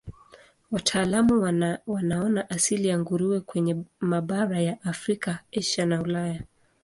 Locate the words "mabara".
3.99-4.61